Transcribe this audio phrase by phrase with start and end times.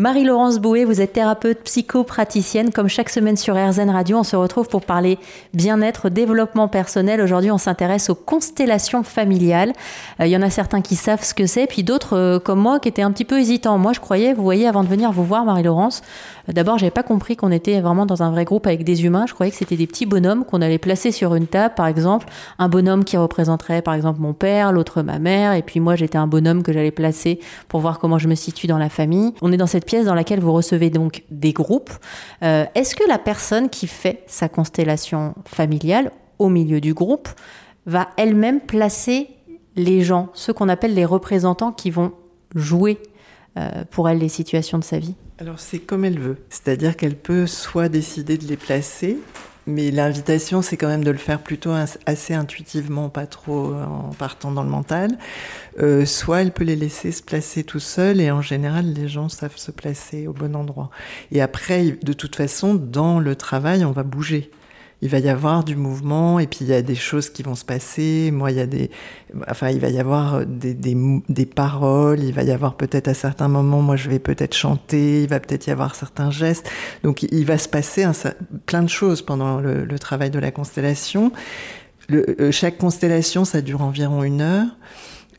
[0.00, 2.70] Marie-Laurence Bouet, vous êtes thérapeute psychopraticienne.
[2.70, 5.18] Comme chaque semaine sur RZN Radio, on se retrouve pour parler
[5.52, 7.20] bien-être, développement personnel.
[7.20, 9.74] Aujourd'hui, on s'intéresse aux constellations familiales.
[10.18, 12.60] Euh, il y en a certains qui savent ce que c'est, puis d'autres, euh, comme
[12.60, 13.76] moi, qui étaient un petit peu hésitants.
[13.76, 16.00] Moi, je croyais, vous voyez, avant de venir vous voir, Marie-Laurence,
[16.48, 19.26] euh, d'abord, j'avais pas compris qu'on était vraiment dans un vrai groupe avec des humains.
[19.28, 22.26] Je croyais que c'était des petits bonhommes qu'on allait placer sur une table, par exemple.
[22.58, 26.16] Un bonhomme qui représenterait, par exemple, mon père, l'autre ma mère, et puis moi, j'étais
[26.16, 29.34] un bonhomme que j'allais placer pour voir comment je me situe dans la famille.
[29.42, 31.90] On est dans cette pièce dans laquelle vous recevez donc des groupes.
[32.44, 37.28] Euh, Est-ce que la personne qui fait sa constellation familiale au milieu du groupe
[37.86, 39.30] va elle-même placer
[39.74, 42.12] les gens, ceux qu'on appelle les représentants qui vont
[42.54, 42.98] jouer
[43.58, 45.16] euh, pour elle les situations de sa vie?
[45.38, 49.18] Alors c'est comme elle veut, c'est-à-dire qu'elle peut soit décider de les placer,
[49.66, 51.72] mais l'invitation, c'est quand même de le faire plutôt
[52.06, 55.18] assez intuitivement, pas trop en partant dans le mental.
[55.78, 59.28] Euh, soit elle peut les laisser se placer tout seul, et en général, les gens
[59.28, 60.90] savent se placer au bon endroit.
[61.32, 64.50] Et après, de toute façon, dans le travail, on va bouger
[65.02, 67.54] il va y avoir du mouvement et puis il y a des choses qui vont
[67.54, 68.30] se passer.
[68.32, 68.90] Moi, il y a des,
[69.48, 70.96] enfin, il va y avoir des, des,
[71.28, 72.20] des paroles.
[72.20, 75.22] Il va y avoir peut-être à certains moments, moi, je vais peut-être chanter.
[75.22, 76.68] Il va peut-être y avoir certains gestes.
[77.02, 78.12] Donc, il va se passer un,
[78.66, 81.32] plein de choses pendant le, le travail de la constellation.
[82.08, 84.66] Le, euh, chaque constellation, ça dure environ une heure.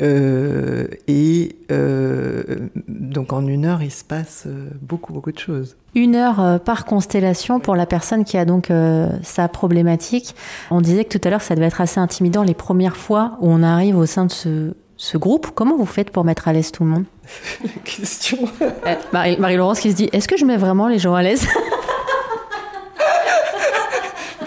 [0.00, 2.42] Euh, et euh,
[2.86, 5.76] donc en une heure, il se passe euh, beaucoup, beaucoup de choses.
[5.94, 10.34] Une heure euh, par constellation pour la personne qui a donc euh, sa problématique.
[10.70, 13.50] On disait que tout à l'heure, ça devait être assez intimidant les premières fois où
[13.50, 15.48] on arrive au sein de ce, ce groupe.
[15.54, 17.04] Comment vous faites pour mettre à l'aise tout le monde?
[17.84, 18.38] Question.
[19.12, 21.46] Marie-Laurence qui se dit, est-ce que je mets vraiment les gens à l'aise?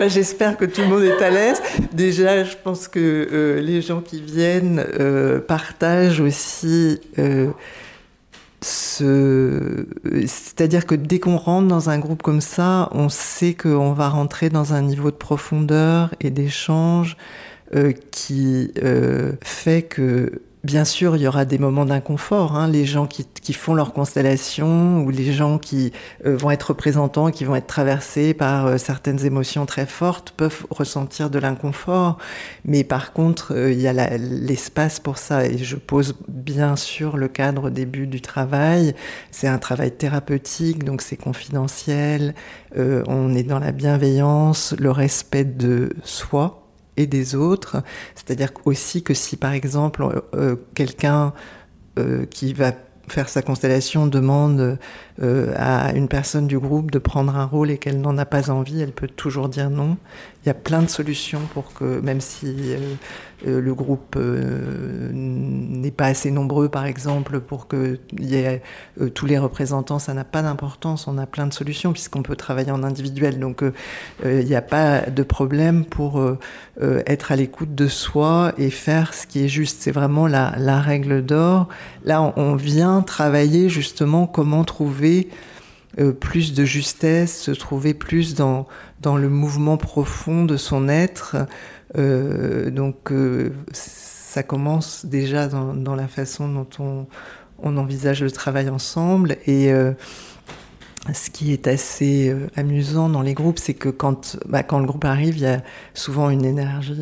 [0.02, 1.62] ben, J'espère que tout le monde est à l'aise.
[1.94, 7.52] Déjà, je pense que euh, les gens qui viennent euh, partagent aussi euh,
[8.62, 9.86] ce...
[10.26, 14.50] C'est-à-dire que dès qu'on rentre dans un groupe comme ça, on sait qu'on va rentrer
[14.50, 17.16] dans un niveau de profondeur et d'échange
[18.10, 18.74] qui
[19.44, 22.56] fait que Bien sûr, il y aura des moments d'inconfort.
[22.56, 25.92] Hein, les gens qui, qui, font leur constellation ou les gens qui
[26.24, 30.68] euh, vont être représentants, qui vont être traversés par euh, certaines émotions très fortes, peuvent
[30.70, 32.20] ressentir de l'inconfort.
[32.64, 35.48] Mais par contre, euh, il y a l'espace pour ça.
[35.48, 38.94] Et je pose bien sûr le cadre au début du travail.
[39.32, 42.36] C'est un travail thérapeutique, donc c'est confidentiel.
[42.78, 46.61] Euh, on est dans la bienveillance, le respect de soi
[46.98, 47.84] et des autres.
[48.16, 51.34] C'est-à-dire aussi que si par exemple euh, quelqu'un
[52.00, 52.74] euh, qui va
[53.12, 54.78] faire sa constellation demande
[55.22, 58.50] euh, à une personne du groupe de prendre un rôle et qu'elle n'en a pas
[58.50, 59.98] envie, elle peut toujours dire non.
[60.44, 62.78] Il y a plein de solutions pour que, même si euh,
[63.46, 68.64] euh, le groupe n'est pas assez nombreux, par exemple, pour qu'il y ait
[69.14, 71.08] tous les représentants, ça n'a pas d'importance.
[71.08, 73.40] On a plein de solutions puisqu'on peut travailler en individuel.
[73.40, 73.64] Donc,
[74.24, 76.24] il n'y a pas de problème pour
[76.80, 79.82] être à l'écoute de soi et faire ce qui est juste.
[79.82, 81.68] C'est vraiment la, règle d'or.
[82.06, 85.30] Là, on vient travailler justement comment trouver
[86.00, 88.66] euh, plus de justesse, se trouver plus dans,
[89.02, 91.36] dans le mouvement profond de son être.
[91.98, 97.08] Euh, donc euh, ça commence déjà dans, dans, la façon dont on,
[97.60, 99.36] on envisage le travail ensemble.
[99.48, 99.70] Et
[101.14, 105.04] ce qui est assez amusant dans les groupes, c'est que quand, bah, quand le groupe
[105.04, 105.62] arrive, il y a
[105.94, 106.96] souvent une énergie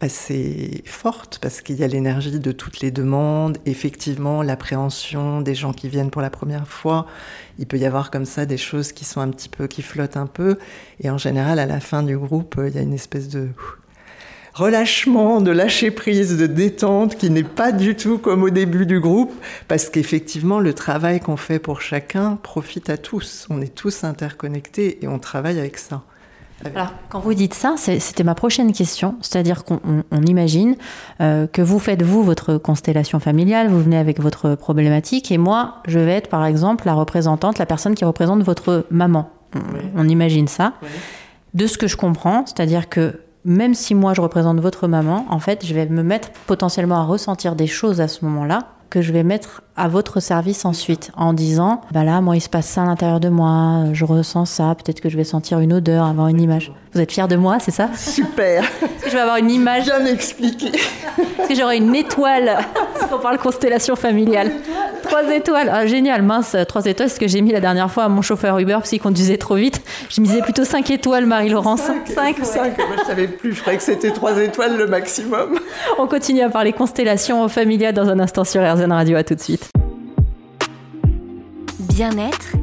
[0.00, 5.72] assez forte parce qu'il y a l'énergie de toutes les demandes, effectivement l'appréhension des gens
[5.72, 7.06] qui viennent pour la première fois.
[7.58, 10.16] Il peut y avoir comme ça des choses qui sont un petit peu, qui flottent
[10.16, 10.58] un peu.
[11.00, 13.48] Et en général, à la fin du groupe, il y a une espèce de
[14.56, 19.00] relâchement, de lâcher prise, de détente qui n'est pas du tout comme au début du
[19.00, 19.34] groupe
[19.68, 23.46] parce qu'effectivement, le travail qu'on fait pour chacun profite à tous.
[23.50, 26.02] On est tous interconnectés et on travaille avec ça.
[26.64, 29.16] Alors, quand vous dites ça, c'était ma prochaine question.
[29.20, 30.76] C'est-à-dire qu'on on, on imagine
[31.20, 35.76] euh, que vous faites, vous, votre constellation familiale, vous venez avec votre problématique, et moi,
[35.86, 39.30] je vais être, par exemple, la représentante, la personne qui représente votre maman.
[39.54, 39.84] On, oui.
[39.96, 40.72] on imagine ça.
[40.82, 40.88] Oui.
[41.54, 45.38] De ce que je comprends, c'est-à-dire que même si moi, je représente votre maman, en
[45.38, 49.12] fait, je vais me mettre potentiellement à ressentir des choses à ce moment-là que je
[49.12, 52.82] vais mettre à votre service ensuite en disant bah là moi il se passe ça
[52.82, 56.28] à l'intérieur de moi je ressens ça peut-être que je vais sentir une odeur avoir
[56.28, 56.72] une image.
[56.94, 57.90] Vous êtes fier de moi c'est ça?
[57.94, 58.64] Super.
[59.06, 59.84] Je vais avoir une image?
[59.84, 60.68] Bien expliqué.
[60.68, 62.58] Est-ce que j'aurai une étoile?
[62.94, 64.50] Parce qu'on parle constellation familiale.
[65.02, 68.08] Trois étoiles, ah, génial, mince, trois étoiles, ce que j'ai mis la dernière fois à
[68.08, 69.80] mon chauffeur Uber parce qu'il conduisait trop vite.
[70.08, 71.82] Je misais plutôt cinq étoiles, Marie-Laurence.
[72.06, 75.60] Cinq, cinq, moi je savais plus, je croyais que c'était trois étoiles le maximum.
[75.98, 79.40] On continue à parler constellations familiales dans un instant sur RZN Radio, à tout de
[79.40, 79.70] suite.
[81.78, 82.56] Bien-être,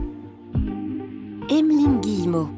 [1.49, 2.49] Emeline Guillemot.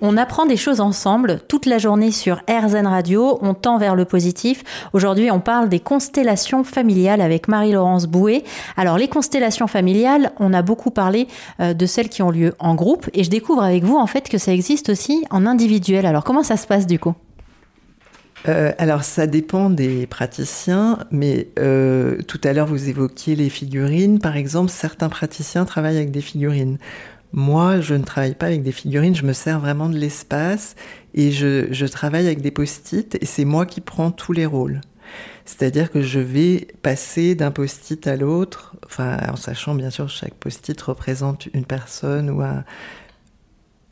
[0.00, 4.04] On apprend des choses ensemble toute la journée sur RZN Radio, on tend vers le
[4.04, 4.64] positif.
[4.94, 8.42] Aujourd'hui, on parle des constellations familiales avec Marie-Laurence Bouet.
[8.76, 11.28] Alors, les constellations familiales, on a beaucoup parlé
[11.60, 14.28] euh, de celles qui ont lieu en groupe et je découvre avec vous en fait
[14.28, 16.06] que ça existe aussi en individuel.
[16.06, 17.14] Alors, comment ça se passe du coup?
[18.48, 24.18] Euh, alors ça dépend des praticiens, mais euh, tout à l'heure vous évoquiez les figurines.
[24.18, 26.78] Par exemple, certains praticiens travaillent avec des figurines.
[27.32, 30.74] Moi, je ne travaille pas avec des figurines, je me sers vraiment de l'espace
[31.14, 34.80] et je, travaille avec des post-it et c'est moi qui prends tous les rôles.
[35.44, 40.12] C'est-à-dire que je vais passer d'un post-it à l'autre, enfin, en sachant bien sûr que
[40.12, 42.64] chaque post-it représente une personne ou un,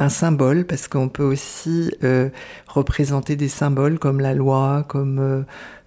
[0.00, 2.31] un symbole, parce qu'on peut aussi euh,
[2.67, 5.43] représenter des symboles comme la loi, comme euh,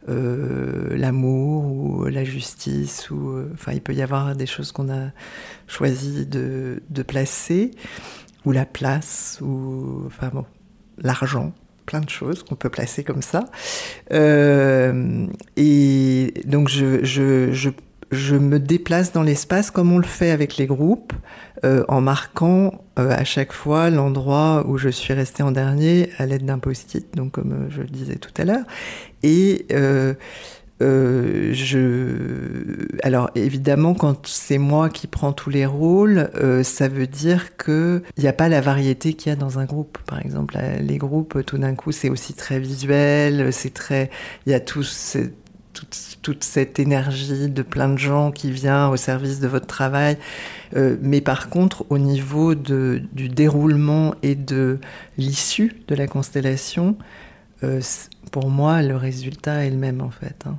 [0.10, 5.10] euh, l'amour ou la justice, ou enfin il peut y avoir des choses qu'on a
[5.68, 7.71] choisi de, placer,
[8.45, 10.45] ou la place, ou enfin bon,
[11.00, 11.54] l'argent
[11.86, 13.44] plein de choses qu'on peut placer comme ça.
[14.12, 17.69] et donc je, je
[18.13, 21.13] je me déplace dans l'espace comme on le fait avec les groupes,
[21.65, 26.25] euh, en marquant euh, à chaque fois l'endroit où je suis resté en dernier à
[26.25, 28.65] l'aide d'un post-it, donc comme euh, je le disais tout à l'heure.
[29.24, 29.65] Et
[30.81, 32.18] je...
[33.04, 36.30] Alors évidemment, quand c'est moi qui prends tous les rôles,
[36.63, 39.98] ça veut dire qu'il n'y a pas la variété qu'il y a dans un groupe.
[40.06, 44.10] Par exemple, les groupes, tout d'un coup, c'est aussi très visuel, c'est très...
[44.45, 44.83] Il y a tout
[45.73, 50.17] toute, cette énergie de plein de gens qui vient au service de votre travail.
[50.75, 54.79] Euh, mais par contre, au niveau du déroulement et de
[55.17, 56.97] l'issue de la constellation,
[57.63, 57.81] euh,
[58.31, 60.43] pour moi, le résultat est le même en fait.
[60.45, 60.57] Hein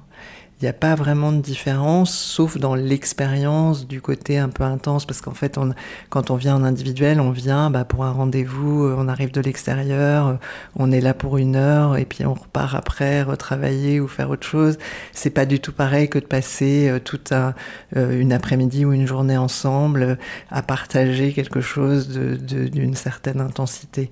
[0.64, 5.20] n'y a pas vraiment de différence, sauf dans l'expérience du côté un peu intense, parce
[5.20, 5.72] qu'en fait, on,
[6.08, 9.40] quand on vient en individuel, on vient bah, pour un rendez-vous, euh, on arrive de
[9.40, 10.34] l'extérieur, euh,
[10.76, 14.46] on est là pour une heure, et puis on repart après, retravailler ou faire autre
[14.46, 14.78] chose.
[15.12, 17.55] C'est pas du tout pareil que de passer euh, toute un,
[17.94, 20.19] une après-midi ou une journée ensemble
[20.50, 24.10] à partager quelque chose d'une certaine intensité.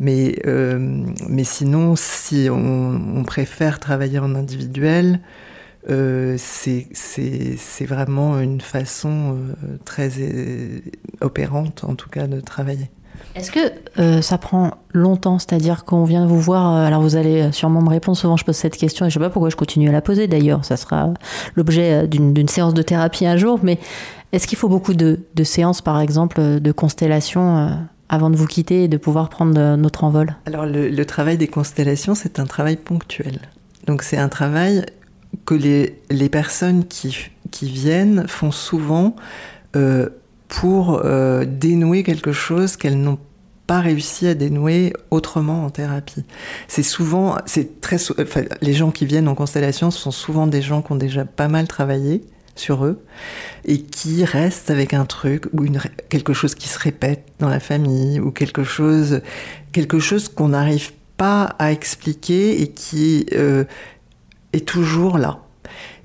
[0.00, 0.36] Mais,
[1.28, 5.20] mais sinon, si on préfère travailler en individuel,
[5.90, 10.80] euh, c'est vraiment une façon euh, très euh,
[11.20, 12.90] opérante, en tout cas, de travailler.
[13.34, 15.38] Est-ce que ça prend longtemps?
[15.38, 18.76] C'est-à-dire qu'on vient vous voir, alors vous allez sûrement me répondre, souvent je pose cette
[18.76, 21.14] question et je ne sais pas pourquoi je continue à la poser d'ailleurs, ça sera
[21.54, 23.78] l'objet d'une séance de thérapie un jour, mais
[24.32, 28.84] est-ce qu'il faut beaucoup de, de, séances par exemple de constellations avant de vous quitter
[28.84, 30.34] et de pouvoir prendre notre envol?
[30.44, 33.38] Alors le, le travail des constellations c'est un travail ponctuel.
[33.86, 34.84] Donc c'est un travail
[35.44, 39.16] que les, les personnes qui, qui, viennent font souvent
[39.76, 40.08] euh,
[40.48, 43.18] pour euh, dénouer quelque chose qu'elles n'ont
[43.66, 46.24] pas réussi à dénouer autrement en thérapie.
[46.68, 47.96] C'est souvent, c'est très,
[48.60, 51.68] les gens qui viennent en constellation sont souvent des gens qui ont déjà pas mal
[51.68, 52.22] travaillé
[52.54, 53.02] sur eux
[53.64, 57.60] et qui restent avec un truc ou une, quelque chose qui se répète dans la
[57.60, 59.20] famille ou quelque chose,
[59.72, 63.64] quelque chose qu'on n'arrive pas à expliquer et qui euh,
[64.52, 65.38] est toujours là.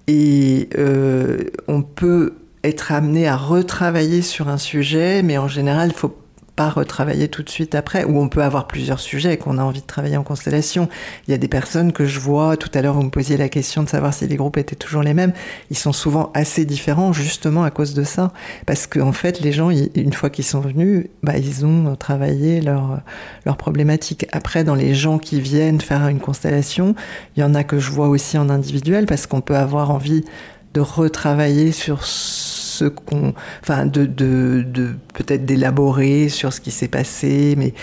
[0.07, 5.95] Et euh, on peut être amené à retravailler sur un sujet, mais en général, il
[5.95, 6.15] faut
[6.57, 9.81] pas retravailler tout de suite après, ou on peut avoir plusieurs sujets qu'on a envie
[9.81, 10.89] de travailler en constellation.
[11.27, 13.47] Il y a des personnes que je vois, tout à l'heure vous me posiez la
[13.47, 15.33] question de savoir si les groupes étaient toujours les mêmes,
[15.69, 18.33] ils sont souvent assez différents justement à cause de ça,
[18.65, 22.59] parce qu'en en fait les gens, une fois qu'ils sont venus, bah, ils ont travaillé
[22.59, 23.01] leur,
[23.45, 24.25] leur problématique.
[24.31, 26.95] Après, dans les gens qui viennent faire une constellation,
[27.35, 30.25] il y en a que je vois aussi en individuel, parce qu'on peut avoir envie
[30.73, 32.03] de retravailler sur
[32.77, 37.73] ce qu'on, enfin, de, de, de peut-être d'élaborer sur ce qui s'est passé, mais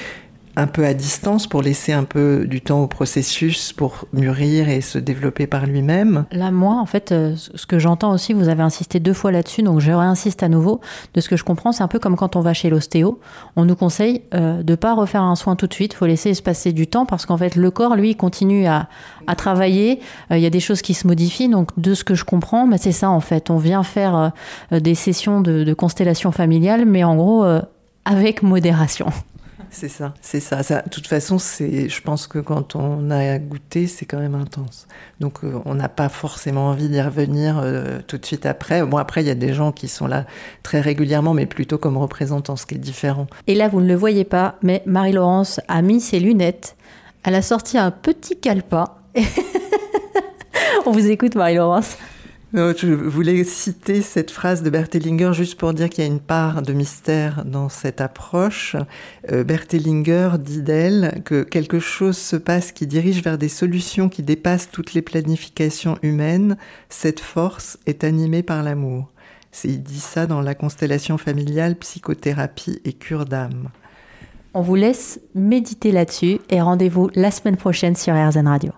[0.56, 4.80] un peu à distance pour laisser un peu du temps au processus pour mûrir et
[4.80, 6.26] se développer par lui-même.
[6.30, 9.62] Là, moi, en fait, euh, ce que j'entends aussi, vous avez insisté deux fois là-dessus,
[9.62, 10.80] donc je réinsiste à nouveau.
[11.14, 13.18] De ce que je comprends, c'est un peu comme quand on va chez l'ostéo.
[13.56, 15.94] On nous conseille euh, de pas refaire un soin tout de suite.
[15.94, 18.88] Il faut laisser se passer du temps parce qu'en fait, le corps, lui, continue à,
[19.36, 20.00] travailler.
[20.30, 21.48] Euh, il y a des choses qui se modifient.
[21.48, 23.50] Donc, de ce que je comprends, mais c'est ça, en fait.
[23.50, 24.32] On vient faire
[24.70, 27.44] des sessions de, de constellation familiale, mais en gros,
[28.04, 29.06] avec modération.
[29.74, 30.62] C'est ça, c'est ça.
[30.62, 34.86] De toute façon, c'est, je pense que quand on a goûté, c'est quand même intense.
[35.18, 38.86] Donc, euh, on n'a pas forcément envie d'y revenir euh, tout de suite après.
[38.86, 40.26] Bon, après, il y a des gens qui sont là
[40.62, 43.26] très régulièrement, mais plutôt comme représentants, ce qui est différent.
[43.48, 46.76] Et là, vous ne le voyez pas, mais Marie-Laurence a mis ses lunettes.
[47.24, 48.86] Elle a sorti un petit calepin.
[50.86, 51.96] on vous écoute, Marie-Laurence.
[52.56, 56.62] Je voulais citer cette phrase de Berthellinger juste pour dire qu'il y a une part
[56.62, 58.76] de mystère dans cette approche.
[59.32, 59.42] Euh,
[60.38, 64.94] dit d'elle que quelque chose se passe qui dirige vers des solutions qui dépassent toutes
[64.94, 66.56] les planifications humaines.
[66.88, 69.10] Cette force est animée par l'amour.
[69.64, 73.70] Il dit ça dans la constellation familiale, psychothérapie et cure d'âme.
[74.52, 78.70] On vous laisse méditer là-dessus et rendez-vous la semaine prochaine sur RZN Radio.